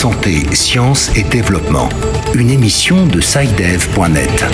Santé, 0.00 0.46
Sciences 0.54 1.14
et 1.14 1.24
Développement. 1.24 1.90
Une 2.34 2.48
émission 2.48 3.06
de 3.06 3.20
SciDev.net. 3.20 4.46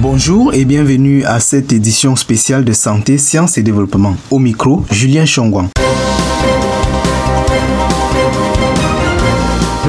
Bonjour 0.00 0.52
et 0.52 0.64
bienvenue 0.64 1.22
à 1.22 1.38
cette 1.38 1.72
édition 1.72 2.16
spéciale 2.16 2.64
de 2.64 2.72
Santé, 2.72 3.16
Sciences 3.16 3.56
et 3.56 3.62
Développement. 3.62 4.16
Au 4.32 4.40
micro, 4.40 4.84
Julien 4.90 5.26
Chongwan. 5.26 5.68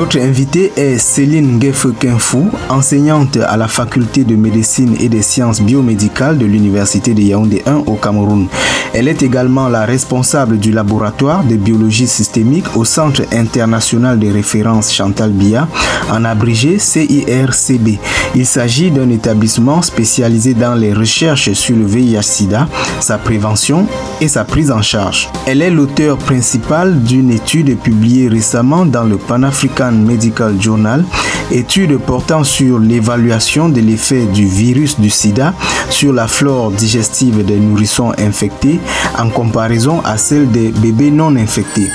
Notre 0.05 0.19
invitée 0.19 0.71
est 0.77 0.99
Céline 0.99 1.59
Gefekinfou, 1.59 2.51
enseignante 2.69 3.37
à 3.37 3.57
la 3.57 3.67
faculté 3.67 4.23
de 4.23 4.35
médecine 4.35 4.95
et 4.99 5.09
des 5.09 5.23
sciences 5.23 5.61
biomédicales 5.61 6.37
de 6.37 6.45
l'université 6.45 7.15
de 7.15 7.23
Yaoundé 7.23 7.63
1 7.65 7.77
au 7.87 7.95
Cameroun. 7.95 8.45
Elle 8.93 9.07
est 9.07 9.23
également 9.23 9.67
la 9.67 9.83
responsable 9.83 10.59
du 10.59 10.71
laboratoire 10.71 11.43
de 11.43 11.55
biologie 11.55 12.05
systémique 12.05 12.77
au 12.77 12.85
Centre 12.85 13.23
international 13.33 14.19
de 14.19 14.31
référence 14.31 14.93
Chantal 14.93 15.31
Bia, 15.31 15.67
en 16.11 16.23
abrégé 16.23 16.77
CIRCB. 16.77 17.97
Il 18.35 18.45
s'agit 18.45 18.91
d'un 18.91 19.09
établissement 19.09 19.81
spécialisé 19.81 20.53
dans 20.53 20.75
les 20.75 20.93
recherches 20.93 21.51
sur 21.53 21.75
le 21.75 21.85
VIH-Sida, 21.85 22.67
sa 22.99 23.17
prévention 23.17 23.87
et 24.21 24.27
sa 24.27 24.45
prise 24.45 24.71
en 24.71 24.83
charge. 24.83 25.29
Elle 25.47 25.63
est 25.63 25.71
l'auteur 25.71 26.17
principal 26.17 27.01
d'une 27.01 27.31
étude 27.31 27.77
publiée 27.79 28.27
récemment 28.27 28.85
dans 28.85 29.03
le 29.03 29.17
Pan-African 29.17 29.94
Medical 29.97 30.61
Journal, 30.61 31.03
étude 31.51 31.97
portant 31.97 32.43
sur 32.43 32.79
l'évaluation 32.79 33.69
de 33.69 33.81
l'effet 33.81 34.25
du 34.25 34.45
virus 34.45 34.99
du 34.99 35.09
sida 35.09 35.53
sur 35.89 36.13
la 36.13 36.27
flore 36.27 36.71
digestive 36.71 37.45
des 37.45 37.57
nourrissons 37.57 38.11
infectés 38.17 38.79
en 39.17 39.29
comparaison 39.29 40.01
à 40.03 40.17
celle 40.17 40.49
des 40.51 40.69
bébés 40.69 41.11
non 41.11 41.35
infectés. 41.35 41.89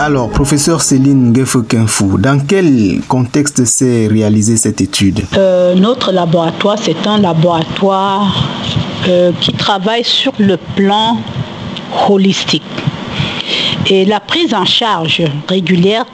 Alors, 0.00 0.30
professeur 0.30 0.80
Céline 0.80 1.36
Gefekinfou, 1.36 2.18
dans 2.18 2.38
quel 2.38 3.00
contexte 3.08 3.64
s'est 3.66 4.06
réalisée 4.06 4.56
cette 4.56 4.80
étude? 4.80 5.20
Euh, 5.36 5.74
Notre 5.74 6.12
laboratoire, 6.12 6.76
c'est 6.80 7.06
un 7.06 7.18
laboratoire 7.18 8.48
euh, 9.06 9.32
qui 9.40 9.52
travaille 9.52 10.04
sur 10.04 10.32
le 10.38 10.56
plan 10.76 11.18
holistique. 12.08 12.62
Et 13.86 14.04
la 14.04 14.20
prise 14.20 14.52
en 14.54 14.64
charge 14.64 15.22
régulière 15.48 16.04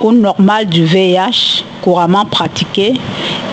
ou 0.00 0.12
normale 0.12 0.66
du 0.66 0.84
VIH 0.84 1.64
couramment 1.82 2.24
pratiquée 2.24 2.94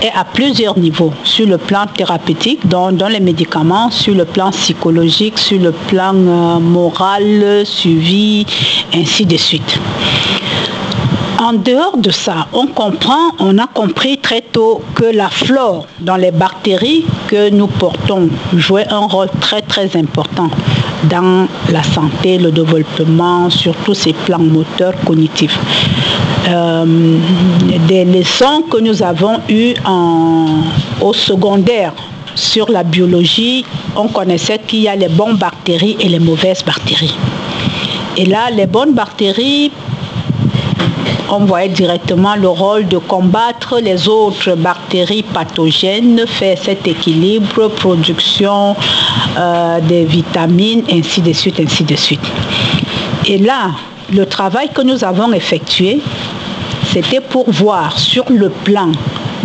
est 0.02 0.12
à 0.16 0.24
plusieurs 0.24 0.78
niveaux, 0.78 1.14
sur 1.24 1.48
le 1.48 1.58
plan 1.58 1.86
thérapeutique, 1.88 2.68
dans, 2.68 2.92
les 3.08 3.20
médicaments, 3.20 3.90
sur 3.90 4.14
le 4.14 4.26
plan 4.26 4.52
psychologique, 4.52 5.40
sur 5.40 5.60
le 5.60 5.72
plan 5.72 6.14
euh, 6.14 6.60
moral, 6.60 7.66
suivi, 7.66 8.46
ainsi 8.94 9.26
de 9.26 9.38
suite. 9.38 9.80
En 11.40 11.54
dehors 11.54 11.98
de 11.98 12.12
ça, 12.12 12.48
on 12.54 12.68
comprend, 12.68 13.32
on 13.40 13.58
a 13.58 13.68
compris 13.68 14.18
très 14.18 14.42
tôt 14.42 14.82
que 14.96 15.06
la 15.06 15.30
flore 15.30 15.86
dans 16.00 16.16
les 16.16 16.32
bactéries 16.32 17.06
que 17.28 17.50
nous 17.50 17.68
portons 17.68 18.30
jouait 18.56 18.88
un 18.90 19.06
rôle 19.06 19.30
très 19.42 19.62
très 19.62 19.96
important 19.98 20.50
dans 21.04 21.48
la 21.72 21.84
santé, 21.84 22.38
le 22.38 22.52
développement, 22.52 23.50
sur 23.50 23.76
tous 23.78 23.94
ces 23.94 24.14
plans 24.14 24.40
moteurs 24.40 24.94
cognitifs. 25.06 25.60
Euh, 26.48 26.86
des 27.88 28.06
leçons 28.06 28.64
que 28.70 28.78
nous 28.78 29.02
avons 29.02 29.40
eues 29.50 29.74
au 31.02 31.14
secondaire 31.14 31.94
sur 32.36 32.70
la 32.70 32.84
biologie, 32.84 33.66
on 33.96 34.08
connaissait 34.10 34.60
qu'il 34.60 34.82
y 34.82 34.88
a 34.88 34.96
les 34.96 35.08
bonnes 35.08 35.38
bactéries 35.38 35.96
et 36.00 36.10
les 36.10 36.20
mauvaises 36.20 36.64
bactéries. 36.64 37.16
Et 38.18 38.26
là, 38.26 38.50
les 38.52 38.66
bonnes 38.66 38.94
bactéries 38.94 39.72
on 41.30 41.46
voyait 41.46 41.70
directement 41.70 42.36
le 42.36 42.48
rôle 42.48 42.88
de 42.88 42.98
combattre 42.98 43.80
les 43.80 44.08
autres 44.08 44.56
bactéries 44.56 45.24
pathogènes, 45.24 46.26
faire 46.28 46.58
cet 46.62 46.88
équilibre, 46.88 47.68
production 47.70 48.76
euh, 49.38 49.80
des 49.82 50.06
vitamines, 50.06 50.84
ainsi 50.92 51.22
de 51.22 51.34
suite, 51.34 51.60
ainsi 51.60 51.84
de 51.84 51.96
suite. 51.96 52.22
Et 53.26 53.38
là, 53.38 53.72
le 54.14 54.26
travail 54.26 54.70
que 54.74 54.82
nous 54.82 55.04
avons 55.04 55.34
effectué, 55.34 56.00
c'était 56.94 57.22
pour 57.22 57.50
voir 57.50 57.98
sur 57.98 58.26
le 58.30 58.50
plan 58.50 58.92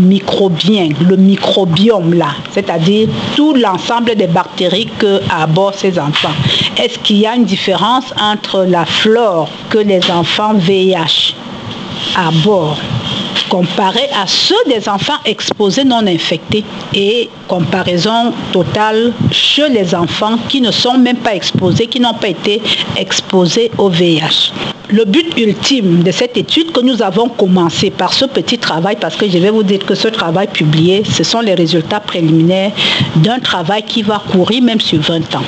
microbien, 0.01 0.89
le 1.01 1.17
microbiome 1.17 2.15
là, 2.15 2.35
c'est-à-dire 2.53 3.09
tout 3.37 3.55
l'ensemble 3.55 4.15
des 4.15 4.27
bactéries 4.27 4.89
que 4.99 5.21
abordent 5.31 5.75
ces 5.75 5.99
enfants. 5.99 6.35
Est-ce 6.77 6.99
qu'il 6.99 7.19
y 7.19 7.27
a 7.27 7.35
une 7.35 7.45
différence 7.45 8.13
entre 8.21 8.65
la 8.65 8.85
flore 8.85 9.49
que 9.69 9.79
les 9.79 10.11
enfants 10.11 10.55
VIH 10.55 11.35
à 12.17 12.31
bord 12.45 12.79
comparé 13.51 14.09
à 14.17 14.27
ceux 14.27 14.55
des 14.67 14.89
enfants 14.89 15.19
exposés 15.27 15.85
non 15.85 16.07
infectés 16.07 16.65
et 16.95 17.29
comparaison 17.49 18.33
totale 18.53 19.13
chez 19.33 19.69
les 19.69 19.95
enfants 19.95 20.39
qui 20.49 20.61
ne 20.61 20.71
sont 20.71 20.97
même 20.97 21.19
pas 21.19 21.35
exposés, 21.35 21.87
qui 21.89 22.01
n'ont 22.01 22.15
pas 22.15 22.29
été 22.29 22.63
exposés 22.97 23.71
au 23.77 23.89
VIH. 23.89 24.53
Le 24.89 25.05
but 25.05 25.37
ultime 25.37 26.03
de 26.03 26.11
cette 26.11 26.37
étude 26.37 26.73
que 26.73 26.81
nous 26.81 27.03
avons 27.03 27.29
commencé 27.29 27.91
par 27.91 28.13
ce 28.13 28.25
petit 28.25 28.59
travail, 28.59 28.97
parce 29.01 29.17
que 29.17 29.29
je 29.29 29.39
vais 29.39 29.51
vous 29.51 29.63
dire 29.63 29.85
que 29.85 29.95
ce 29.95 30.09
travail 30.09 30.49
publié, 30.49 31.03
ce 31.05 31.23
sont 31.23 31.41
les 31.41 31.55
résultats 31.55 32.01
préliminaires 32.01 32.73
d'un 33.17 33.41
travail 33.41 33.83
qui 33.83 34.03
va 34.03 34.23
courir 34.33 34.63
même 34.63 34.81
sur 34.81 35.01
20 35.01 35.35
ans. 35.37 35.45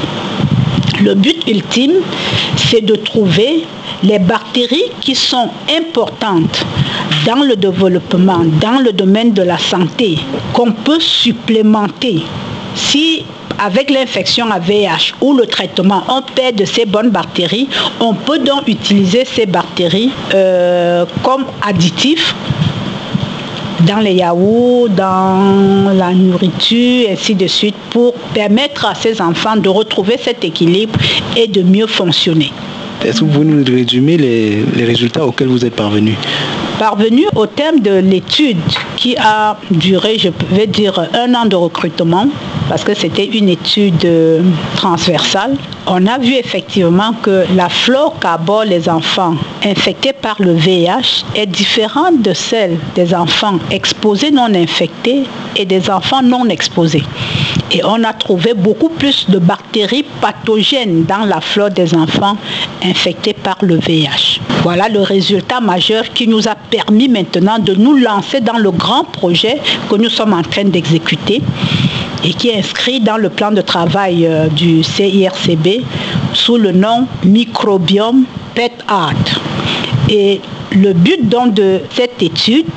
Le 1.00 1.14
but 1.14 1.42
ultime, 1.48 1.94
c'est 2.56 2.82
de 2.84 2.94
trouver 2.94 3.64
les 4.02 4.18
bactéries 4.18 4.90
qui 5.00 5.14
sont 5.14 5.48
importantes 5.70 6.64
dans 7.26 7.42
le 7.42 7.56
développement, 7.56 8.40
dans 8.60 8.80
le 8.80 8.92
domaine 8.92 9.32
de 9.32 9.42
la 9.42 9.58
santé, 9.58 10.18
qu'on 10.52 10.72
peut 10.72 11.00
supplémenter 11.00 12.22
si 12.74 13.24
avec 13.58 13.90
l'infection 13.90 14.50
à 14.50 14.58
VIH 14.58 15.14
ou 15.20 15.34
le 15.34 15.46
traitement, 15.46 16.02
on 16.08 16.22
perd 16.22 16.56
de 16.56 16.64
ces 16.64 16.84
bonnes 16.84 17.10
bactéries, 17.10 17.68
on 18.00 18.14
peut 18.14 18.38
donc 18.38 18.66
utiliser 18.66 19.24
ces 19.24 19.46
bactéries 19.46 20.10
euh, 20.34 21.04
comme 21.22 21.44
additifs 21.62 22.34
dans 23.86 23.98
les 23.98 24.14
yaourts, 24.14 24.88
dans 24.88 25.92
la 25.94 26.12
nourriture, 26.12 27.08
ainsi 27.10 27.34
de 27.34 27.46
suite, 27.46 27.74
pour 27.90 28.14
permettre 28.34 28.86
à 28.86 28.94
ces 28.94 29.20
enfants 29.20 29.56
de 29.56 29.68
retrouver 29.68 30.16
cet 30.18 30.44
équilibre 30.44 30.98
et 31.36 31.46
de 31.46 31.62
mieux 31.62 31.86
fonctionner. 31.86 32.52
Est-ce 33.04 33.20
que 33.20 33.24
vous 33.24 33.30
pouvez 33.32 33.46
nous 33.46 33.64
résumer 33.64 34.16
les, 34.16 34.84
résultats 34.84 35.26
auxquels 35.26 35.48
vous 35.48 35.64
êtes 35.64 35.74
parvenus 35.74 36.14
Parvenu 36.78 37.24
au 37.34 37.46
terme 37.46 37.80
de 37.80 37.98
l'étude 37.98 38.58
qui 38.96 39.16
a 39.16 39.58
duré, 39.70 40.18
je 40.18 40.28
vais 40.52 40.66
dire, 40.66 41.08
un 41.12 41.34
an 41.34 41.46
de 41.46 41.56
recrutement, 41.56 42.28
parce 42.68 42.84
que 42.84 42.94
c'était 42.94 43.26
une 43.26 43.48
étude 43.48 44.06
transversale, 44.76 45.56
on 45.86 46.06
a 46.06 46.18
vu 46.18 46.34
effectivement 46.34 47.12
que 47.22 47.44
la 47.54 47.68
flore 47.68 48.18
qu'abordent 48.20 48.68
les 48.68 48.88
enfants 48.88 49.34
infectés 49.64 50.12
par 50.12 50.36
le 50.40 50.52
VIH 50.52 51.24
est 51.34 51.46
différente 51.46 52.22
de 52.22 52.32
celle 52.32 52.78
des 52.94 53.14
enfants 53.14 53.58
exposés 53.70 54.30
non 54.30 54.54
infectés 54.54 55.24
et 55.56 55.64
des 55.64 55.90
enfants 55.90 56.22
non 56.22 56.48
exposés. 56.48 57.02
Et 57.70 57.82
on 57.84 58.04
a 58.04 58.12
trouvé 58.12 58.54
beaucoup 58.54 58.90
plus 58.90 59.28
de 59.30 59.38
bactéries 59.38 60.04
pathogènes 60.20 61.04
dans 61.04 61.24
la 61.24 61.40
flore 61.40 61.70
des 61.70 61.94
enfants 61.94 62.36
infectés 62.84 63.32
par 63.32 63.56
le 63.62 63.76
VIH. 63.76 64.40
Voilà 64.62 64.88
le 64.88 65.00
résultat 65.00 65.60
majeur 65.60 66.04
qui 66.14 66.28
nous 66.28 66.46
a 66.46 66.54
permis 66.54 67.08
maintenant 67.08 67.58
de 67.58 67.74
nous 67.74 67.96
lancer 67.96 68.40
dans 68.40 68.58
le 68.58 68.70
grand 68.70 69.02
projet 69.04 69.60
que 69.90 69.96
nous 69.96 70.08
sommes 70.08 70.32
en 70.32 70.42
train 70.42 70.64
d'exécuter 70.64 71.42
et 72.24 72.32
qui 72.32 72.50
est 72.50 72.58
inscrit 72.58 73.00
dans 73.00 73.16
le 73.16 73.28
plan 73.28 73.50
de 73.50 73.60
travail 73.60 74.24
euh, 74.24 74.46
du 74.46 74.84
CIRCB 74.84 75.82
sous 76.32 76.58
le 76.58 76.70
nom 76.70 77.08
Microbiome 77.24 78.24
Pet 78.54 78.72
Art. 78.86 79.14
Et 80.08 80.40
le 80.70 80.92
but 80.92 81.28
donc 81.28 81.54
de 81.54 81.80
cette 81.90 82.22
étude, 82.22 82.70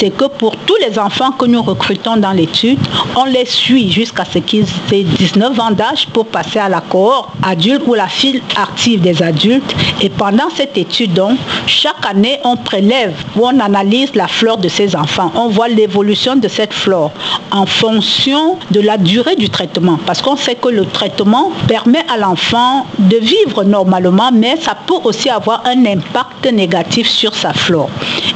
c'est 0.00 0.10
que 0.10 0.24
pour 0.24 0.56
tous 0.56 0.76
les 0.76 0.98
enfants 0.98 1.30
que 1.32 1.44
nous 1.44 1.60
recrutons 1.60 2.16
dans 2.16 2.32
l'étude, 2.32 2.78
on 3.16 3.24
les 3.26 3.44
suit 3.44 3.92
jusqu'à 3.92 4.24
ce 4.24 4.38
qu'ils 4.38 4.64
aient 4.92 5.02
19 5.02 5.60
ans 5.60 5.72
d'âge 5.72 6.06
pour 6.10 6.26
passer 6.26 6.58
à 6.58 6.70
la 6.70 6.80
cohorte 6.80 7.28
adulte 7.42 7.82
ou 7.86 7.92
la 7.92 8.06
file 8.08 8.40
active 8.56 9.02
des 9.02 9.22
adultes. 9.22 9.74
Et 10.00 10.08
pendant 10.08 10.48
cette 10.56 10.78
étude, 10.78 11.12
donc, 11.12 11.38
chaque 11.66 12.06
année, 12.08 12.38
on 12.44 12.56
prélève 12.56 13.12
ou 13.36 13.46
on 13.46 13.60
analyse 13.60 14.14
la 14.14 14.26
flore 14.26 14.56
de 14.56 14.68
ces 14.68 14.96
enfants. 14.96 15.32
On 15.34 15.48
voit 15.48 15.68
l'évolution 15.68 16.34
de 16.34 16.48
cette 16.48 16.72
flore 16.72 17.10
en 17.50 17.66
fonction 17.66 18.56
de 18.70 18.80
la 18.80 18.96
durée 18.96 19.36
du 19.36 19.50
traitement. 19.50 19.98
Parce 20.06 20.22
qu'on 20.22 20.36
sait 20.36 20.54
que 20.54 20.68
le 20.68 20.86
traitement 20.86 21.52
permet 21.68 22.04
à 22.10 22.16
l'enfant 22.16 22.86
de 22.98 23.16
vivre 23.16 23.64
normalement, 23.64 24.30
mais 24.32 24.56
ça 24.56 24.74
peut 24.86 24.94
aussi 25.04 25.28
avoir 25.28 25.62
un 25.66 25.84
impact 25.84 26.50
négatif 26.50 27.06
sur 27.06 27.34
sa 27.34 27.52
flore. 27.52 27.90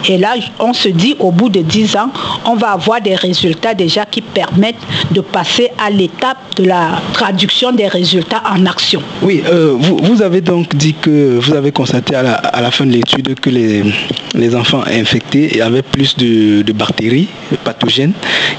Et 0.07 0.19
là, 0.19 0.35
on 0.59 0.75
se 0.75 0.89
dit 0.89 1.17
au 1.21 1.31
bout 1.31 1.54
de 1.55 1.61
10 1.63 1.97
ans, 1.97 2.11
on 2.45 2.57
va 2.57 2.73
avoir 2.73 3.01
des 3.01 3.15
résultats 3.15 3.75
déjà 3.75 4.05
qui 4.05 4.21
permettent 4.21 4.85
de 5.13 5.21
passer 5.21 5.69
à 5.85 5.91
l'étape 5.91 6.39
de 6.57 6.65
la 6.65 7.01
traduction 7.13 7.73
des 7.73 7.89
résultats 7.89 8.43
en 8.55 8.67
action. 8.67 9.01
Oui, 9.23 9.43
euh, 9.51 9.75
vous, 9.77 10.23
avez 10.23 10.41
donc 10.41 10.75
dit 10.77 10.95
que 10.95 11.39
vous 11.39 11.55
avez 11.55 11.73
constaté 11.73 12.15
à 12.15 12.23
la, 12.23 12.71
fin 12.71 12.87
de 12.87 12.93
l'étude 12.93 13.35
que 13.41 13.51
les, 13.51 14.55
enfants 14.57 14.83
infectés 14.87 15.61
avaient 15.61 15.83
plus 15.83 16.17
de, 16.17 16.73
bactéries 16.73 17.29
pathogènes 17.65 18.13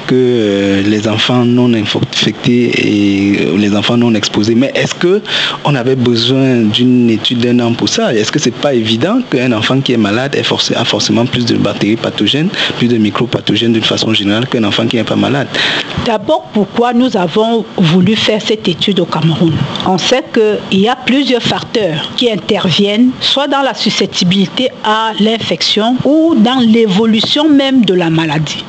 que 0.07 0.15
euh, 0.15 0.81
les 0.83 1.07
enfants 1.07 1.44
non 1.44 1.74
infectés 1.74 2.71
et 2.80 3.39
euh, 3.41 3.57
les 3.57 3.75
enfants 3.75 3.98
non 3.98 4.13
exposés. 4.13 4.56
Mais 4.56 4.71
est-ce 4.74 4.95
que 4.95 5.21
on 5.65 5.75
avait 5.75 5.95
besoin 5.95 6.62
d'une 6.62 7.09
étude 7.09 7.39
d'un 7.39 7.59
an 7.59 7.74
pour 7.74 7.89
ça? 7.89 8.13
Est-ce 8.13 8.31
que 8.31 8.39
c'est 8.39 8.56
pas 8.56 8.74
évident 8.74 9.19
qu'un 9.30 9.51
enfant 9.51 9.81
qui 9.81 9.94
est 9.94 9.98
malade 9.98 10.38
a 10.75 10.86
forcément 10.86 11.25
plus 11.25 11.45
de 11.45 11.56
bactéries 11.57 11.98
pathogènes, 11.98 12.50
de 12.88 12.98
micropathogènes 12.98 13.74
d'une 13.74 13.84
façon 13.84 14.14
générale 14.14 14.48
qu'un 14.48 14.64
enfant 14.64 14.86
qui 14.88 14.98
n'est 14.98 15.04
pas 15.04 15.16
malade 15.16 15.48
D'abord, 16.06 16.44
pourquoi 16.54 16.94
nous 16.94 17.18
avons 17.18 17.66
voulu 17.78 18.16
faire 18.16 18.40
cette 18.42 18.68
étude 18.68 19.00
au 19.00 19.06
Cameroun? 19.06 19.54
On 19.88 19.98
sait 19.98 20.24
qu'il 20.34 20.80
y 20.80 20.88
a 20.88 20.96
plusieurs 20.96 21.42
facteurs 21.42 22.12
qui 22.16 22.30
interviennent, 22.32 23.10
soit 23.20 23.48
dans 23.48 23.62
la 23.62 23.74
susceptibilité 23.74 24.70
à 24.84 25.14
l'infection 25.20 25.96
ou 26.06 26.36
dans 26.38 26.60
l'évolution 26.60 27.50
même 27.50 27.84
de 27.86 27.94
la 27.96 28.10
maladie. 28.12 28.64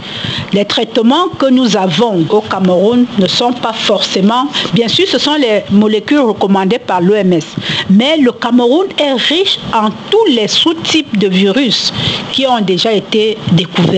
Les 0.52 0.64
traitements 0.64 1.28
que 1.38 1.50
nous 1.50 1.76
avons 1.76 2.24
au 2.30 2.40
Cameroun 2.40 3.04
ne 3.18 3.26
sont 3.26 3.52
pas 3.52 3.72
forcément, 3.74 4.48
bien 4.72 4.88
sûr, 4.88 5.06
ce 5.06 5.18
sont 5.18 5.34
les 5.34 5.62
molécules 5.70 6.20
recommandées 6.20 6.78
par 6.78 7.00
l'OMS, 7.00 7.40
mais 7.90 8.16
le 8.16 8.32
Cameroun 8.32 8.86
est 8.98 9.12
riche 9.12 9.58
en 9.74 9.90
tous 10.10 10.24
les 10.30 10.48
sous-types 10.48 11.18
de 11.18 11.28
virus 11.28 11.92
qui 12.32 12.46
ont 12.46 12.60
déjà 12.60 12.92
été 12.92 13.36
découverts. 13.52 13.95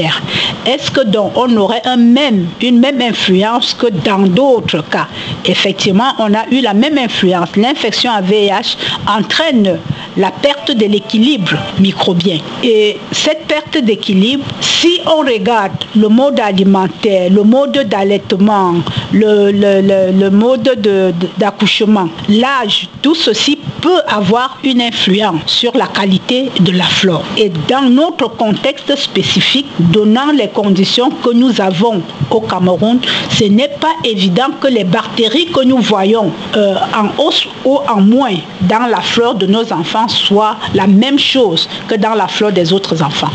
Est-ce 0.67 0.91
que 0.91 1.01
donc 1.01 1.33
on 1.37 1.57
aurait 1.57 1.83
une 1.87 2.81
même 2.81 3.03
influence 3.03 3.75
que 3.75 3.87
dans 3.87 4.19
d'autres 4.21 4.83
cas? 4.89 5.07
Effectivement, 5.45 6.13
on 6.19 6.35
a 6.35 6.47
eu 6.51 6.61
la 6.61 6.75
même 6.75 6.99
influence. 6.99 7.57
L'infection 7.57 8.11
à 8.13 8.21
VIH 8.21 8.77
entraîne 9.07 9.79
la 10.17 10.31
perte 10.31 10.58
de 10.73 10.87
l'équilibre 10.87 11.53
microbien. 11.79 12.39
Et 12.63 12.97
cette 13.13 13.47
perte 13.47 13.79
d'équilibre, 13.79 14.45
si 14.61 15.01
on 15.07 15.21
regarde 15.21 15.73
le 15.97 16.09
mode 16.09 16.41
alimentaire, 16.41 17.31
le 17.31 17.43
mode 17.43 17.87
d'allaitement, 17.89 18.75
le, 19.13 19.51
le, 19.51 20.31
mode 20.31 21.15
d'accouchement, 21.39 22.09
l'âge, 22.29 22.89
tout 23.03 23.15
ceci 23.15 23.59
peut 23.81 24.01
avoir 24.09 24.59
une 24.65 24.83
influence 24.83 25.43
sur 25.47 25.77
la 25.77 25.87
qualité 25.87 26.51
de 26.61 26.73
la 26.73 26.85
flore. 26.85 27.25
Et 27.37 27.51
dans 27.69 27.89
notre 27.89 28.29
contexte 28.37 28.95
spécifique, 28.97 29.67
donnant 29.79 30.33
les 30.33 30.49
conditions 30.49 31.11
que 31.11 31.31
nous 31.31 31.61
avons 31.61 32.03
au 32.31 32.41
Cameroun, 32.41 32.99
ce 33.31 33.45
n'est 33.45 33.69
pas 33.69 33.95
évident 34.05 34.49
que 34.61 34.69
les 34.69 34.85
bactéries 34.85 35.47
que 35.47 35.65
nous 35.65 35.79
voyons 35.79 36.31
euh, 36.57 36.75
en 36.95 37.23
hausse 37.23 37.47
ou 37.65 37.79
en 37.89 38.01
moins 38.01 38.35
dans 38.63 38.87
la 38.91 39.01
flore 39.01 39.35
de 39.35 39.47
nos 39.47 39.73
enfants 39.73 40.09
soient 40.09 40.57
la 40.75 40.87
même 40.87 41.19
chose 41.19 41.69
que 41.89 41.95
dans 41.95 42.15
la 42.15 42.29
flore 42.29 42.53
des 42.53 42.73
autres 42.73 43.03
enfants. 43.03 43.31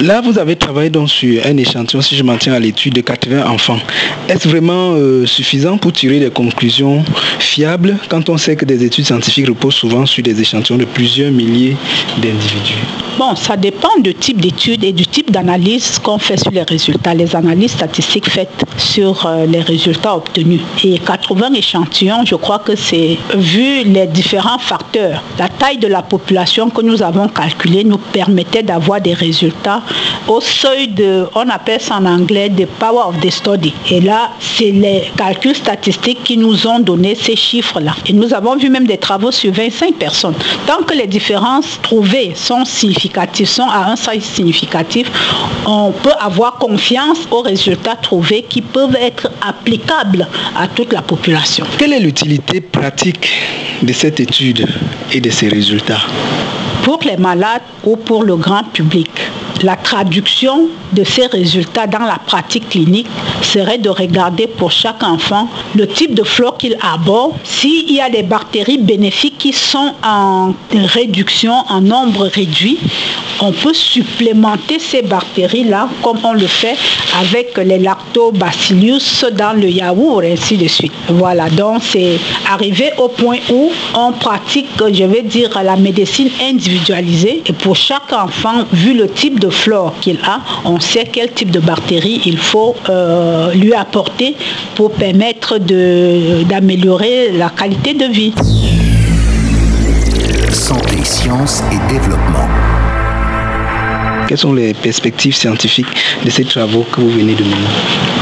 Là, 0.00 0.20
vous 0.20 0.38
avez 0.38 0.56
travaillé 0.56 0.88
donc 0.88 1.10
sur 1.10 1.44
un 1.44 1.56
échantillon, 1.56 2.00
si 2.00 2.16
je 2.16 2.22
m'en 2.22 2.36
tiens 2.36 2.54
à 2.54 2.60
l'étude, 2.60 2.94
de 2.94 3.00
80 3.00 3.46
enfants. 3.50 3.78
Est-ce 4.28 4.48
vraiment 4.48 4.92
euh, 4.94 5.26
suffisant 5.26 5.76
pour 5.78 5.92
tirer 5.92 6.20
des 6.20 6.30
conclusions 6.30 7.04
fiables 7.38 7.96
quand 8.08 8.28
on 8.28 8.38
sait 8.38 8.56
que 8.56 8.64
des 8.64 8.84
études 8.84 9.04
scientifiques 9.04 9.48
reposent 9.48 9.74
souvent 9.74 10.06
sur 10.06 10.22
des 10.22 10.40
échantillons 10.40 10.78
de 10.78 10.84
plusieurs 10.84 11.32
milliers 11.32 11.76
d'individus? 12.18 12.78
Bon, 13.18 13.34
ça 13.36 13.56
dépend 13.56 13.98
du 13.98 14.14
type 14.14 14.40
d'étude 14.40 14.82
et 14.84 14.92
du 14.92 15.06
type 15.06 15.30
d'analyse 15.30 15.98
qu'on 15.98 16.18
fait 16.18 16.38
sur 16.38 16.50
les 16.52 16.62
résultats, 16.62 17.12
les 17.12 17.36
analyses 17.36 17.72
statistiques 17.72 18.30
faites 18.30 18.64
sur 18.78 19.26
euh, 19.26 19.44
les 19.44 19.60
résultats 19.60 20.16
obtenus. 20.16 20.60
Et 20.84 20.98
80 20.98 21.52
échantillons, 21.54 22.24
je 22.24 22.36
crois 22.36 22.60
que 22.60 22.76
c'est, 22.76 23.18
vu 23.34 23.84
les 23.84 24.06
différents 24.06 24.58
facteurs, 24.58 25.22
la 25.38 25.48
taille 25.48 25.78
de 25.78 25.88
la 25.88 26.02
population 26.02 26.59
que 26.68 26.82
nous 26.82 27.02
avons 27.02 27.28
calculée 27.28 27.84
nous 27.84 27.98
permettait 27.98 28.62
d'avoir 28.62 29.00
des 29.00 29.14
résultats 29.14 29.82
au 30.28 30.40
seuil 30.40 30.88
de, 30.88 31.26
on 31.34 31.48
appelle 31.48 31.80
ça 31.80 31.96
en 31.96 32.06
anglais, 32.06 32.50
the 32.50 32.66
power 32.66 33.08
of 33.08 33.20
the 33.20 33.30
study. 33.30 33.72
Et 33.90 34.00
là, 34.00 34.30
c'est 34.38 34.70
les 34.70 35.10
calculs 35.16 35.56
statistiques 35.56 36.22
qui 36.24 36.36
nous 36.36 36.66
ont 36.66 36.80
donné 36.80 37.14
ces 37.14 37.36
chiffres-là. 37.36 37.94
Et 38.06 38.12
nous 38.12 38.34
avons 38.34 38.56
vu 38.56 38.68
même 38.68 38.86
des 38.86 38.98
travaux 38.98 39.30
sur 39.30 39.52
25 39.52 39.94
personnes. 39.94 40.34
Tant 40.66 40.82
que 40.82 40.94
les 40.94 41.06
différences 41.06 41.78
trouvées 41.82 42.32
sont 42.34 42.64
significatives, 42.64 43.48
sont 43.48 43.68
à 43.68 43.90
un 43.90 43.96
seuil 43.96 44.20
significatif, 44.20 45.10
on 45.66 45.92
peut 45.92 46.12
avoir 46.20 46.54
confiance 46.54 47.18
aux 47.30 47.40
résultats 47.40 47.96
trouvés 47.96 48.42
qui 48.42 48.60
peuvent 48.60 48.96
être 49.00 49.30
applicables 49.40 50.26
à 50.56 50.68
toute 50.68 50.92
la 50.92 51.02
population. 51.02 51.64
Quelle 51.78 51.92
est 51.92 52.00
l'utilité 52.00 52.60
pratique 52.60 53.28
de 53.82 53.92
cette 53.92 54.20
étude 54.20 54.66
et 55.12 55.20
de 55.20 55.30
ces 55.30 55.48
résultats. 55.48 56.02
Pour 56.84 57.00
les 57.04 57.16
malades 57.16 57.62
ou 57.84 57.96
pour 57.96 58.24
le 58.24 58.36
grand 58.36 58.64
public 58.64 59.10
la 59.62 59.76
traduction 59.76 60.68
de 60.92 61.04
ces 61.04 61.26
résultats 61.26 61.86
dans 61.86 62.00
la 62.00 62.18
pratique 62.18 62.68
clinique 62.68 63.06
serait 63.42 63.78
de 63.78 63.90
regarder 63.90 64.46
pour 64.46 64.70
chaque 64.70 65.02
enfant 65.02 65.48
le 65.74 65.86
type 65.86 66.14
de 66.14 66.22
flore 66.22 66.56
qu'il 66.58 66.76
aborde, 66.80 67.32
s'il 67.44 67.90
y 67.92 68.00
a 68.00 68.10
des 68.10 68.22
bactéries 68.22 68.78
bénéfiques 68.78 69.38
qui 69.38 69.52
sont 69.52 69.92
en 70.02 70.54
réduction, 70.72 71.52
en 71.68 71.80
nombre 71.80 72.26
réduit, 72.26 72.78
on 73.40 73.52
peut 73.52 73.74
supplémenter 73.74 74.78
ces 74.78 75.02
bactéries-là 75.02 75.88
comme 76.02 76.18
on 76.24 76.34
le 76.34 76.46
fait 76.46 76.76
avec 77.18 77.56
les 77.58 77.78
lactobacillus 77.78 79.24
dans 79.32 79.52
le 79.52 79.68
yaourt, 79.68 80.22
ainsi 80.24 80.56
de 80.56 80.68
suite. 80.68 80.92
Voilà, 81.08 81.48
donc 81.48 81.82
c'est 81.82 82.18
arrivé 82.50 82.92
au 82.98 83.08
point 83.08 83.38
où 83.50 83.70
on 83.94 84.12
pratique, 84.12 84.68
je 84.78 85.04
vais 85.04 85.22
dire, 85.22 85.50
la 85.62 85.76
médecine 85.76 86.30
individualisée 86.42 87.42
et 87.46 87.52
pour 87.52 87.76
chaque 87.76 88.12
enfant, 88.12 88.64
vu 88.72 88.94
le 88.94 89.08
type 89.08 89.40
de 89.40 89.49
flore 89.50 89.94
qu'il 90.00 90.18
a, 90.24 90.40
on 90.64 90.80
sait 90.80 91.08
quel 91.12 91.32
type 91.32 91.50
de 91.50 91.60
bactéries 91.60 92.20
il 92.24 92.38
faut 92.38 92.74
euh, 92.88 93.52
lui 93.54 93.74
apporter 93.74 94.36
pour 94.74 94.92
permettre 94.92 95.58
d'améliorer 95.58 97.32
la 97.32 97.50
qualité 97.50 97.94
de 97.94 98.06
vie. 98.06 98.34
Santé, 100.50 101.04
sciences 101.04 101.62
et 101.72 101.92
développement. 101.92 102.48
Quelles 104.28 104.38
sont 104.38 104.52
les 104.52 104.74
perspectives 104.74 105.34
scientifiques 105.34 105.88
de 106.24 106.30
ces 106.30 106.44
travaux 106.44 106.84
que 106.92 107.00
vous 107.00 107.10
venez 107.10 107.34
de 107.34 107.42
mener? 107.42 107.56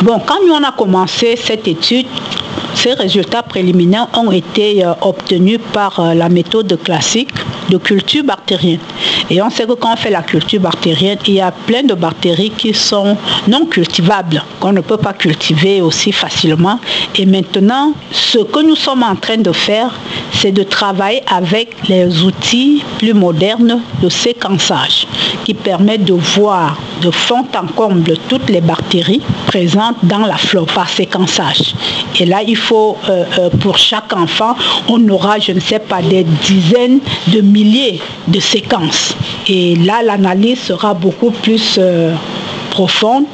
Bon, 0.03 0.19
quand 0.25 0.39
nous 0.47 0.55
on 0.55 0.65
a 0.65 0.73
commencé 0.73 1.37
cette 1.37 1.69
étude, 1.69 2.07
ces 2.75 2.95
résultats 2.95 3.43
préliminaires 3.43 4.09
ont 4.17 4.31
été 4.31 4.85
euh, 4.85 4.93
obtenus 5.03 5.59
par 5.73 5.99
euh, 6.01 6.15
la 6.15 6.29
méthode 6.29 6.79
classique 6.83 7.31
de 7.69 7.77
culture 7.77 8.25
bactérienne. 8.25 8.81
Et 9.31 9.43
on 9.43 9.51
sait 9.51 9.67
que 9.67 9.73
quand 9.73 9.93
on 9.93 9.97
fait 9.97 10.11
la 10.11 10.23
culture 10.23 10.61
bactérienne, 10.61 11.19
il 11.27 11.35
y 11.35 11.41
a 11.41 11.51
plein 11.51 11.83
de 11.83 11.95
bactéries 11.95 12.51
qui 12.51 12.73
sont 12.73 13.17
non 13.47 13.67
cultivables, 13.67 14.43
qu'on 14.59 14.73
ne 14.73 14.81
peut 14.81 14.97
pas 14.97 15.13
cultiver 15.13 15.83
aussi 15.83 16.13
facilement. 16.13 16.81
Et 17.17 17.27
maintenant, 17.27 17.93
ce 18.11 18.39
que 18.39 18.61
nous 18.61 18.77
sommes 18.77 19.03
en 19.03 19.17
train 19.17 19.37
de 19.37 19.53
faire, 19.53 19.91
c'est 20.33 20.53
de 20.53 20.63
travailler 20.63 21.23
avec 21.27 21.77
les 21.89 22.23
outils 22.23 22.83
plus 22.99 23.13
modernes 23.13 23.81
de 24.03 24.09
séquençage 24.09 25.07
qui 25.45 25.55
permettent 25.55 26.05
de 26.05 26.15
voir 26.15 26.79
de 27.01 27.11
fond 27.11 27.45
en 27.55 27.67
comble 27.67 28.15
toutes 28.29 28.49
les 28.51 28.61
bactéries 28.61 29.23
présentes 29.47 29.97
dans 30.03 30.27
la 30.27 30.37
flore 30.37 30.67
par 30.67 30.89
séquençage. 30.89 31.75
Et 32.19 32.25
là, 32.25 32.41
il 32.47 32.57
faut, 32.57 32.97
euh, 33.09 33.25
euh, 33.39 33.51
pour 33.61 33.79
chaque 33.79 34.13
enfant, 34.13 34.57
on 34.89 35.09
aura, 35.09 35.39
je 35.39 35.53
ne 35.53 35.61
sais 35.61 35.79
pas, 35.79 36.03
des 36.03 36.25
dizaines 36.25 37.01
de 37.29 37.41
milliers 37.41 38.01
de 38.27 38.41
séquences. 38.41 39.15
Et 39.49 39.77
là, 39.77 40.03
l'analyse 40.03 40.61
sera 40.61 40.95
beaucoup 40.95 41.31
plus 41.31 41.77
euh, 41.79 42.15
profonde. 42.71 43.27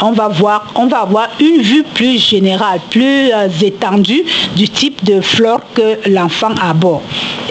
On 0.00 0.12
va, 0.12 0.28
voir, 0.28 0.72
on 0.74 0.86
va 0.86 0.98
avoir 1.00 1.28
une 1.40 1.60
vue 1.60 1.82
plus 1.82 2.18
générale, 2.18 2.80
plus 2.90 3.30
étendue 3.62 4.24
du 4.56 4.68
type 4.68 5.04
de 5.04 5.20
flore 5.20 5.60
que 5.74 6.08
l'enfant 6.08 6.54
aborde. 6.62 7.02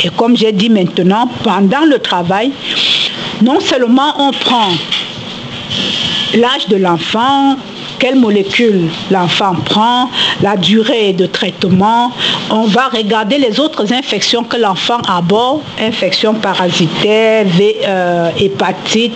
Et 0.03 0.09
comme 0.09 0.37
j'ai 0.37 0.51
dit 0.51 0.69
maintenant, 0.69 1.29
pendant 1.43 1.85
le 1.85 1.99
travail, 1.99 2.51
non 3.41 3.59
seulement 3.59 4.13
on 4.19 4.31
prend 4.31 4.69
l'âge 6.35 6.67
de 6.67 6.75
l'enfant, 6.75 7.57
quelle 7.99 8.15
molécule 8.15 8.89
l'enfant 9.11 9.53
prend, 9.65 10.09
la 10.41 10.55
durée 10.55 11.13
de 11.13 11.25
traitement. 11.25 12.11
On 12.49 12.63
va 12.63 12.89
regarder 12.89 13.37
les 13.37 13.59
autres 13.59 13.91
infections 13.93 14.43
que 14.43 14.57
l'enfant 14.57 14.99
aborde, 15.07 15.61
infections 15.79 16.33
parasitaires, 16.33 17.45
euh, 17.87 18.29
hépatite, 18.39 19.13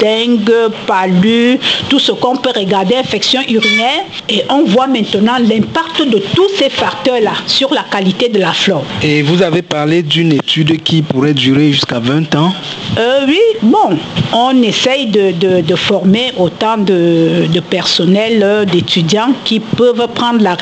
dengue, 0.00 0.52
palu, 0.86 1.58
tout 1.88 1.98
ce 1.98 2.12
qu'on 2.12 2.36
peut 2.36 2.52
regarder, 2.54 2.96
infections 2.96 3.40
urinaires. 3.48 4.04
Et 4.28 4.42
on 4.48 4.64
voit 4.64 4.86
maintenant 4.86 5.38
l'impact 5.38 6.08
de 6.08 6.18
tous 6.34 6.48
ces 6.58 6.70
facteurs-là 6.70 7.32
sur 7.46 7.72
la 7.72 7.84
qualité 7.90 8.28
de 8.28 8.38
la 8.38 8.52
flore. 8.52 8.84
Et 9.02 9.22
vous 9.22 9.42
avez 9.42 9.62
parlé 9.62 10.02
d'une 10.02 10.32
étude 10.32 10.82
qui 10.82 11.02
pourrait 11.02 11.34
durer 11.34 11.72
jusqu'à 11.72 11.98
20 11.98 12.34
ans 12.34 12.52
euh, 12.98 13.20
Oui, 13.26 13.40
bon, 13.62 13.96
on 14.32 14.62
essaye 14.62 15.06
de, 15.06 15.76
former 15.76 16.32
autant 16.36 16.76
de, 16.78 17.60
personnel, 17.98 18.40
euh, 18.42 18.64
d'étudiants 18.64 19.32
qui 19.44 19.58
peuvent 19.58 20.06
prendre 20.14 20.40
la, 20.40 20.54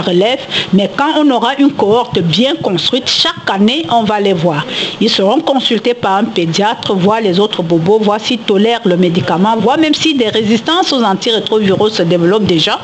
relève, 0.00 0.38
mais 0.72 0.88
quand 0.96 1.12
on 1.18 1.28
aura 1.30 1.56
une 1.58 1.72
cohorte 1.72 2.20
bien 2.20 2.54
construite, 2.62 3.08
chaque 3.08 3.50
année, 3.50 3.84
on 3.90 4.04
va 4.04 4.20
les 4.20 4.32
voir. 4.32 4.64
Ils 5.00 5.10
seront 5.10 5.40
consultés 5.40 5.94
par 5.94 6.16
un 6.16 6.24
pédiatre, 6.24 6.94
voir 6.94 7.20
les 7.20 7.40
autres 7.40 7.62
bobos, 7.62 7.98
voir 7.98 8.20
s'ils 8.20 8.38
tolèrent 8.38 8.82
le 8.84 8.96
médicament, 8.96 9.56
voir 9.56 9.78
même 9.78 9.94
si 9.94 10.14
des 10.14 10.28
résistances 10.28 10.92
aux 10.92 11.02
antirétroviraux 11.02 11.88
se 11.88 12.02
développent 12.02 12.46
déjà. 12.46 12.78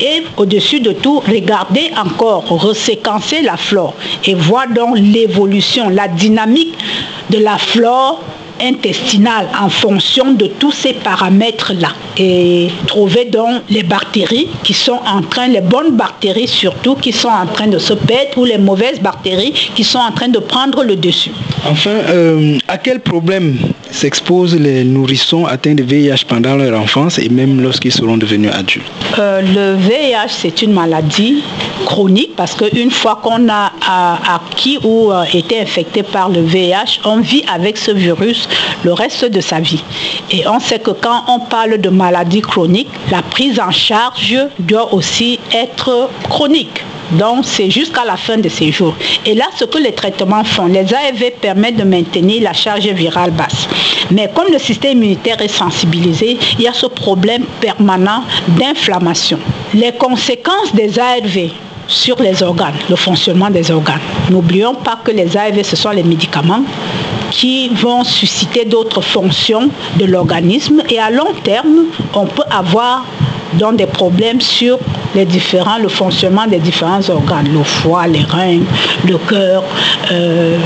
Et 0.00 0.22
au-dessus 0.36 0.80
de 0.80 0.92
tout, 0.92 1.18
regarder 1.20 1.90
encore, 1.96 2.44
reséquencer 2.48 3.42
la 3.42 3.56
flore 3.56 3.94
et 4.24 4.34
voir 4.34 4.68
donc 4.68 4.96
l'évolution, 4.96 5.88
la 5.88 6.06
dynamique 6.06 6.74
de 7.30 7.38
la 7.38 7.58
flore 7.58 8.20
intestinale 8.64 9.48
en 9.60 9.68
fonction 9.68 10.32
de 10.32 10.46
tous 10.46 10.72
ces 10.72 10.94
paramètres-là 10.94 11.88
et 12.18 12.68
trouver 12.86 13.26
donc 13.26 13.62
les 13.70 13.82
bactéries 13.82 14.48
qui 14.62 14.72
sont 14.72 15.00
en 15.06 15.22
train, 15.22 15.48
les 15.48 15.60
bonnes 15.60 15.96
bactéries 15.96 16.48
surtout, 16.48 16.94
qui 16.94 17.12
sont 17.12 17.28
en 17.28 17.46
train 17.46 17.66
de 17.66 17.78
se 17.78 17.94
perdre 17.94 18.38
ou 18.38 18.44
les 18.44 18.58
mauvaises 18.58 19.00
bactéries 19.00 19.52
qui 19.74 19.84
sont 19.84 19.98
en 19.98 20.12
train 20.12 20.28
de 20.28 20.38
prendre 20.38 20.82
le 20.84 20.96
dessus. 20.96 21.32
Enfin, 21.68 21.90
euh, 21.90 22.58
à 22.68 22.78
quel 22.78 23.00
problème 23.00 23.56
s'exposent 23.90 24.58
les 24.58 24.84
nourrissons 24.84 25.46
atteints 25.46 25.74
de 25.74 25.82
VIH 25.82 26.24
pendant 26.26 26.56
leur 26.56 26.78
enfance 26.80 27.18
et 27.18 27.28
même 27.28 27.60
lorsqu'ils 27.60 27.92
seront 27.92 28.16
devenus 28.16 28.50
adultes 28.52 28.90
euh, 29.18 29.40
Le 29.42 29.76
VIH, 29.76 30.28
c'est 30.28 30.62
une 30.62 30.72
maladie 30.72 31.42
chronique 31.84 32.34
parce 32.36 32.54
qu'une 32.54 32.90
fois 32.90 33.20
qu'on 33.22 33.48
a 33.48 33.72
acquis 34.34 34.78
ou 34.82 35.12
euh, 35.12 35.24
été 35.32 35.60
infecté 35.60 36.02
par 36.02 36.28
le 36.28 36.40
VIH, 36.40 37.00
on 37.04 37.18
vit 37.18 37.44
avec 37.52 37.76
ce 37.76 37.90
virus 37.90 38.48
le 38.84 38.92
reste 38.92 39.24
de 39.24 39.40
sa 39.40 39.60
vie. 39.60 39.82
Et 40.30 40.46
on 40.46 40.60
sait 40.60 40.78
que 40.78 40.90
quand 40.90 41.24
on 41.28 41.40
parle 41.40 41.78
de 41.78 41.88
maladie 41.88 42.40
chronique, 42.40 42.88
la 43.10 43.22
prise 43.22 43.60
en 43.60 43.70
charge 43.70 44.36
doit 44.58 44.92
aussi 44.94 45.38
être 45.52 46.08
chronique. 46.28 46.82
Donc, 47.18 47.44
c'est 47.44 47.70
jusqu'à 47.70 48.04
la 48.04 48.16
fin 48.16 48.38
de 48.38 48.48
ses 48.48 48.72
jours. 48.72 48.94
Et 49.24 49.34
là, 49.34 49.46
ce 49.56 49.64
que 49.64 49.78
les 49.78 49.92
traitements 49.92 50.44
font, 50.44 50.66
les 50.66 50.92
ARV 50.92 51.30
permettent 51.40 51.76
de 51.76 51.84
maintenir 51.84 52.42
la 52.42 52.52
charge 52.52 52.86
virale 52.88 53.30
basse. 53.30 53.68
Mais 54.10 54.30
comme 54.34 54.52
le 54.52 54.58
système 54.58 54.98
immunitaire 54.98 55.40
est 55.40 55.48
sensibilisé, 55.48 56.38
il 56.58 56.64
y 56.64 56.68
a 56.68 56.72
ce 56.72 56.86
problème 56.86 57.44
permanent 57.60 58.24
d'inflammation. 58.48 59.38
Les 59.74 59.92
conséquences 59.92 60.74
des 60.74 60.98
ARV 60.98 61.50
sur 61.86 62.20
les 62.20 62.42
organes, 62.42 62.74
le 62.88 62.96
fonctionnement 62.96 63.50
des 63.50 63.70
organes. 63.70 64.00
N'oublions 64.30 64.74
pas 64.74 64.98
que 65.04 65.10
les 65.10 65.36
ARV, 65.36 65.62
ce 65.62 65.76
sont 65.76 65.90
les 65.90 66.02
médicaments 66.02 66.62
qui 67.30 67.68
vont 67.68 68.04
susciter 68.04 68.64
d'autres 68.64 69.00
fonctions 69.00 69.68
de 69.96 70.04
l'organisme 70.04 70.82
et 70.88 70.98
à 70.98 71.10
long 71.10 71.32
terme, 71.42 71.86
on 72.14 72.26
peut 72.26 72.44
avoir 72.50 73.04
des 73.72 73.86
problèmes 73.86 74.40
sur 74.40 74.78
les 75.14 75.24
différents, 75.24 75.78
le 75.78 75.88
fonctionnement 75.88 76.46
des 76.46 76.58
différents 76.58 77.08
organes, 77.08 77.48
le 77.52 77.62
foie, 77.62 78.06
les 78.06 78.22
reins, 78.22 78.60
le 79.06 79.18
cœur, 79.18 79.64
euh, 80.12 80.56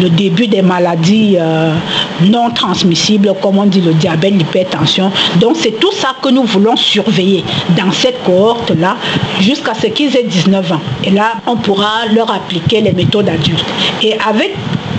le 0.00 0.08
début 0.10 0.46
des 0.46 0.62
maladies 0.62 1.36
euh, 1.38 1.74
non 2.22 2.50
transmissibles, 2.50 3.32
comme 3.42 3.58
on 3.58 3.66
dit 3.66 3.80
le 3.80 3.92
diabète, 3.94 4.34
l'hypertension. 4.34 5.10
Donc 5.36 5.56
c'est 5.58 5.78
tout 5.78 5.92
ça 5.92 6.14
que 6.22 6.28
nous 6.28 6.44
voulons 6.44 6.76
surveiller 6.76 7.44
dans 7.76 7.90
cette 7.92 8.22
cohorte-là 8.24 8.96
jusqu'à 9.40 9.74
ce 9.74 9.88
qu'ils 9.88 10.16
aient 10.16 10.24
19 10.24 10.72
ans. 10.72 10.80
Et 11.04 11.10
là, 11.10 11.34
on 11.46 11.56
pourra 11.56 12.06
leur 12.14 12.30
appliquer 12.30 12.80
les 12.80 12.92
méthodes 12.92 13.28
adultes. 13.28 13.64
Et 14.02 14.14
avec 14.26 14.54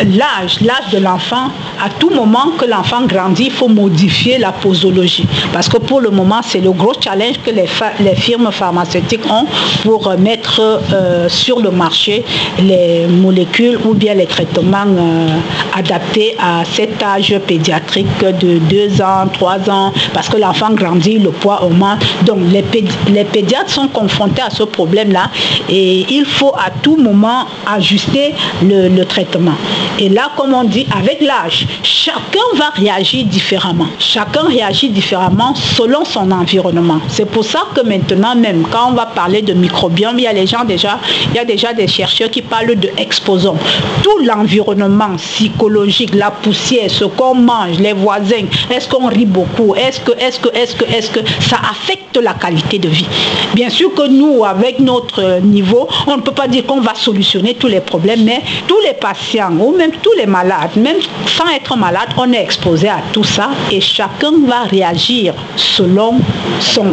l'âge, 0.05 0.61
l'âge 0.61 0.91
de 0.91 0.99
l'enfant, 0.99 1.47
à 1.83 1.89
tout 1.89 2.09
moment 2.09 2.51
que 2.57 2.65
l'enfant 2.65 3.05
grandit, 3.05 3.45
il 3.45 3.51
faut 3.51 3.67
modifier 3.67 4.37
la 4.37 4.51
posologie. 4.51 5.27
Parce 5.53 5.67
que 5.69 5.77
pour 5.77 6.01
le 6.01 6.09
moment, 6.09 6.41
c'est 6.43 6.59
le 6.59 6.71
gros 6.71 6.93
challenge 6.99 7.37
que 7.43 7.51
les, 7.51 8.15
firmes 8.15 8.51
pharmaceutiques 8.51 9.25
ont 9.29 9.45
pour 9.83 10.11
mettre 10.17 10.81
euh, 10.93 11.29
sur 11.29 11.59
le 11.59 11.71
marché 11.71 12.23
les 12.59 13.07
molécules 13.07 13.77
ou 13.85 13.93
bien 13.93 14.13
les 14.13 14.25
traitements 14.25 14.85
euh, 14.87 15.27
adaptés 15.75 16.35
à 16.39 16.63
cet 16.65 17.01
âge 17.03 17.35
pédiatrique 17.45 18.07
de 18.19 18.57
2 18.59 19.01
ans, 19.01 19.27
3 19.31 19.69
ans, 19.69 19.93
parce 20.13 20.29
que 20.29 20.37
l'enfant 20.37 20.71
grandit, 20.71 21.19
le 21.19 21.31
poids 21.31 21.63
augmente. 21.63 22.03
Donc 22.25 22.39
les, 22.51 23.23
pédiatres 23.23 23.69
sont 23.69 23.87
confrontés 23.87 24.41
à 24.41 24.49
ce 24.49 24.63
problème-là 24.63 25.29
et 25.69 26.05
il 26.09 26.25
faut 26.25 26.53
à 26.55 26.69
tout 26.81 26.97
moment 26.97 27.45
ajuster 27.67 28.33
le 28.61 29.03
traitement. 29.03 29.55
Et 29.99 30.09
là, 30.09 30.31
comme 30.35 30.53
on 30.53 30.63
dit, 30.63 30.85
avec 30.95 31.21
l'âge, 31.21 31.67
chacun 31.83 32.39
va 32.55 32.69
réagir 32.75 33.25
différemment. 33.25 33.87
Chacun 33.99 34.43
réagit 34.43 34.89
différemment 34.89 35.53
selon 35.55 36.05
son 36.05 36.31
environnement. 36.31 36.99
C'est 37.07 37.25
pour 37.25 37.43
ça 37.43 37.63
que 37.73 37.81
maintenant 37.81 38.35
même, 38.35 38.63
quand 38.71 38.89
on 38.89 38.93
va 38.93 39.05
parler 39.07 39.41
de 39.41 39.53
microbiome, 39.53 40.19
il 40.19 40.23
y 40.23 40.27
a 40.27 40.33
les 40.33 40.47
gens 40.47 40.63
déjà, 40.63 40.99
il 41.31 41.35
y 41.35 41.39
a 41.39 41.45
déjà 41.45 41.73
des 41.73 41.87
chercheurs 41.87 42.29
qui 42.29 42.41
parlent 42.41 42.75
de 42.75 42.89
exposants. 42.97 43.57
Tout 44.03 44.19
l'environnement 44.23 45.15
psychologique, 45.17 46.13
la 46.13 46.31
poussière, 46.31 46.89
ce 46.89 47.05
qu'on 47.05 47.35
mange, 47.35 47.79
les 47.79 47.93
voisins, 47.93 48.45
est-ce 48.69 48.87
qu'on 48.87 49.07
rit 49.07 49.25
beaucoup, 49.25 49.75
est-ce 49.75 49.99
que, 50.01 50.11
est-ce 50.19 50.39
que, 50.39 50.49
est-ce 50.55 50.75
que, 50.75 50.85
est-ce 50.85 51.11
que 51.11 51.19
ça 51.41 51.57
affecte 51.69 52.17
la 52.21 52.33
qualité 52.33 52.79
de 52.79 52.89
vie. 52.89 53.05
Bien 53.53 53.69
sûr 53.69 53.93
que 53.93 54.07
nous, 54.07 54.43
avec 54.43 54.79
notre 54.79 55.39
niveau, 55.41 55.87
on 56.07 56.17
ne 56.17 56.21
peut 56.21 56.31
pas 56.31 56.47
dire 56.47 56.65
qu'on 56.65 56.81
va 56.81 56.95
solutionner 56.95 57.55
tous 57.55 57.67
les 57.67 57.81
problèmes, 57.81 58.23
mais 58.23 58.41
tous 58.67 58.79
les 58.85 58.93
patients 58.93 59.51
même 59.77 59.91
tous 60.01 60.13
les 60.17 60.25
malades, 60.25 60.75
même 60.75 60.97
sans 61.25 61.47
être 61.55 61.77
malade, 61.77 62.09
on 62.17 62.31
est 62.33 62.41
exposé 62.41 62.89
à 62.89 63.01
tout 63.11 63.23
ça 63.23 63.49
et 63.71 63.79
chacun 63.79 64.31
va 64.45 64.63
réagir 64.63 65.33
selon 65.55 66.19
son, 66.59 66.91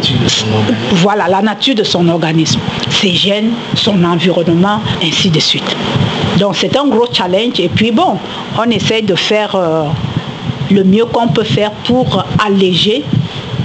voilà, 0.91 1.27
la 1.27 1.41
nature 1.41 1.75
de 1.75 1.83
son 1.83 2.07
organisme, 2.07 2.59
ses 2.89 3.11
gènes, 3.11 3.51
son 3.75 4.03
environnement, 4.03 4.79
ainsi 5.03 5.29
de 5.29 5.39
suite. 5.39 5.75
Donc 6.39 6.55
c'est 6.55 6.75
un 6.77 6.87
gros 6.87 7.07
challenge 7.11 7.59
et 7.59 7.69
puis 7.69 7.91
bon, 7.91 8.17
on 8.57 8.69
essaie 8.69 9.01
de 9.01 9.15
faire 9.15 9.55
euh, 9.55 9.85
le 10.71 10.83
mieux 10.83 11.05
qu'on 11.05 11.27
peut 11.27 11.43
faire 11.43 11.71
pour 11.71 12.23
alléger 12.45 13.03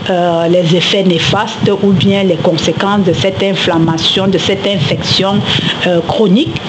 euh, 0.08 0.48
les 0.48 0.74
effets 0.76 1.02
néfastes 1.02 1.70
ou 1.82 1.92
bien 1.92 2.22
les 2.22 2.36
conséquences 2.36 3.04
de 3.04 3.12
cette 3.12 3.42
inflammation, 3.42 4.28
de 4.28 4.38
cette 4.38 4.66
infection 4.66 5.38
euh, 5.86 6.00
chronique 6.06 6.60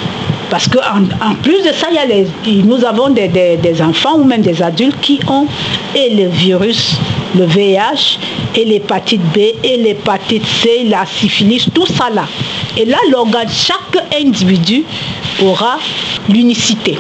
parce 0.52 0.68
qu'en 0.68 1.04
en, 1.26 1.36
plus 1.36 1.64
de 1.64 1.72
ça, 1.72 1.88
il 1.90 1.96
y 1.96 1.98
a 1.98 2.06
les, 2.06 2.28
nous 2.64 2.84
avons 2.86 3.10
des, 3.10 3.30
des, 3.30 3.82
enfants 3.82 4.18
ou 4.18 4.26
même 4.26 4.42
des 4.42 4.62
adultes 4.62 5.00
qui 5.02 5.18
ont 5.28 5.48
et 5.96 6.14
le 6.14 6.28
virus, 6.28 6.98
le 7.38 7.46
VIH, 7.46 8.20
et 8.56 8.66
l'hépatite 8.66 9.22
B, 9.34 9.38
et 9.64 9.78
l'hépatite 9.78 10.46
C, 10.46 10.84
la 10.90 11.06
syphilis, 11.06 11.68
tout 11.74 11.86
ça 11.86 12.10
là. 12.14 12.26
Et 12.76 12.84
là, 12.84 12.98
l'organe, 13.10 13.48
chaque 13.50 14.04
individu 14.14 14.84
aura 15.42 15.80
l'unicité. 16.28 16.98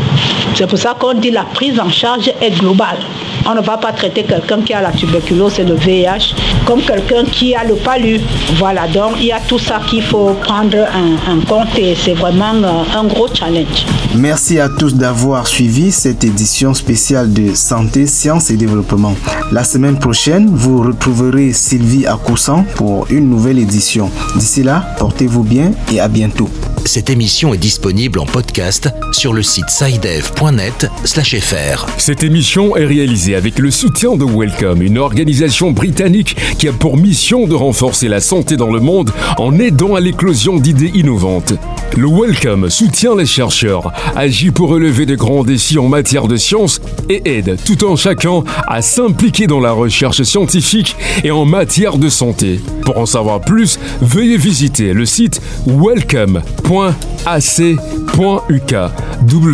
C'est 0.55 0.67
pour 0.67 0.79
ça 0.79 0.95
qu'on 0.97 1.13
dit 1.13 1.31
la 1.31 1.43
prise 1.43 1.77
en 1.77 1.89
charge 1.89 2.31
est 2.41 2.51
globale. 2.51 2.99
On 3.45 3.55
ne 3.55 3.61
va 3.61 3.77
pas 3.77 3.91
traiter 3.91 4.23
quelqu'un 4.23 4.61
qui 4.61 4.73
a 4.73 4.81
la 4.81 4.91
tuberculose 4.91 5.59
et 5.59 5.63
le 5.63 5.75
VIH 5.75 6.35
comme 6.65 6.81
quelqu'un 6.81 7.23
qui 7.25 7.55
a 7.55 7.63
le 7.63 7.75
palu. 7.75 8.19
Voilà, 8.57 8.87
donc 8.87 9.13
il 9.19 9.25
y 9.25 9.31
a 9.31 9.39
tout 9.47 9.59
ça 9.59 9.79
qu'il 9.89 10.03
faut 10.03 10.33
prendre 10.41 10.77
en, 10.77 11.39
compte 11.47 11.77
et 11.77 11.95
c'est 11.95 12.13
vraiment 12.13 12.53
euh, 12.53 12.83
un 12.95 13.05
gros 13.05 13.27
challenge. 13.33 13.85
Merci 14.15 14.59
à 14.59 14.69
tous 14.69 14.95
d'avoir 14.95 15.47
suivi 15.47 15.91
cette 15.91 16.23
édition 16.23 16.73
spéciale 16.73 17.31
de 17.33 17.53
Santé, 17.55 18.05
Sciences 18.05 18.49
et 18.51 18.57
Développement. 18.57 19.15
La 19.51 19.63
semaine 19.63 19.97
prochaine, 19.97 20.47
vous 20.51 20.81
retrouverez 20.81 21.53
Sylvie 21.53 22.05
Accoussan 22.05 22.65
pour 22.75 23.07
une 23.09 23.29
nouvelle 23.29 23.59
édition. 23.59 24.09
D'ici 24.35 24.63
là, 24.63 24.85
portez-vous 24.97 25.43
bien 25.43 25.71
et 25.91 25.99
à 25.99 26.07
bientôt. 26.07 26.49
Cette 26.85 27.11
émission 27.11 27.53
est 27.53 27.59
disponible 27.59 28.19
en 28.19 28.25
podcast 28.25 28.89
sur 29.11 29.33
le 29.33 29.43
site 29.43 29.69
sidev.net/fr. 29.69 31.85
Cette 31.97 32.23
émission 32.23 32.75
est 32.75 32.85
réalisée 32.85 33.35
avec 33.35 33.59
le 33.59 33.69
soutien 33.69 34.17
de 34.17 34.25
Welcome, 34.25 34.81
une 34.81 34.97
organisation 34.97 35.71
britannique 35.71 36.35
qui 36.57 36.67
a 36.67 36.73
pour 36.73 36.97
mission 36.97 37.47
de 37.47 37.53
renforcer 37.53 38.07
la 38.07 38.19
santé 38.19 38.57
dans 38.57 38.71
le 38.71 38.79
monde 38.79 39.11
en 39.37 39.59
aidant 39.59 39.95
à 39.95 39.99
l'éclosion 39.99 40.57
d'idées 40.57 40.91
innovantes. 40.95 41.53
Le 41.95 42.07
Welcome 42.07 42.69
soutient 42.69 43.15
les 43.15 43.25
chercheurs, 43.25 43.91
agit 44.15 44.51
pour 44.51 44.69
relever 44.69 45.05
de 45.05 45.15
grands 45.15 45.43
défis 45.43 45.77
en 45.77 45.87
matière 45.87 46.27
de 46.27 46.37
science 46.37 46.81
et 47.09 47.21
aide 47.25 47.57
tout 47.63 47.85
en 47.85 47.95
chacun 47.95 48.43
à 48.67 48.81
s'impliquer 48.81 49.45
dans 49.45 49.59
la 49.59 49.71
recherche 49.71 50.23
scientifique 50.23 50.95
et 51.23 51.31
en 51.31 51.45
matière 51.45 51.97
de 51.97 52.09
santé. 52.09 52.59
Pour 52.85 52.97
en 52.97 53.05
savoir 53.05 53.41
plus, 53.41 53.79
veuillez 54.01 54.37
visiter 54.37 54.93
le 54.93 55.05
site 55.05 55.41
welcome.com 55.67 56.70
www.ac.uk 56.71 58.71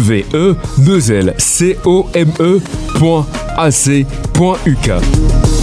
w 0.08 0.24
e 0.34 0.56
2 0.78 1.12
l 1.12 1.34
c 1.38 1.76
o 1.84 2.10
m 2.14 2.32
-E 2.38 2.62
.ac 3.58 4.06
.uk. 4.40 5.57